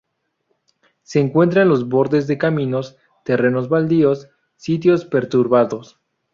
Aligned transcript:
Se 1.03 1.19
encuentra 1.19 1.61
en 1.61 1.69
los 1.69 1.87
bordes 1.87 2.25
de 2.25 2.39
caminos, 2.39 2.97
terrenos 3.23 3.69
baldíos, 3.69 4.29
sitios 4.55 5.05
perturbados. 5.05 5.99